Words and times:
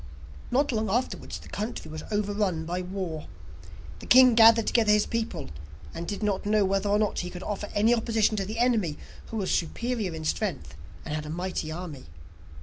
Not 0.49 0.71
long 0.71 0.89
afterwards, 0.89 1.37
the 1.37 1.47
country 1.47 1.91
was 1.91 2.01
overrun 2.09 2.65
by 2.65 2.81
war. 2.81 3.27
The 3.99 4.07
king 4.07 4.33
gathered 4.33 4.65
together 4.65 4.91
his 4.91 5.05
people, 5.05 5.51
and 5.93 6.07
did 6.07 6.23
not 6.23 6.43
know 6.43 6.65
whether 6.65 6.89
or 6.89 6.97
not 6.97 7.19
he 7.19 7.29
could 7.29 7.43
offer 7.43 7.69
any 7.75 7.93
opposition 7.93 8.35
to 8.37 8.45
the 8.47 8.57
enemy, 8.57 8.97
who 9.27 9.37
was 9.37 9.51
superior 9.53 10.15
in 10.15 10.25
strength 10.25 10.73
and 11.05 11.13
had 11.13 11.27
a 11.27 11.29
mighty 11.29 11.71
army. 11.71 12.07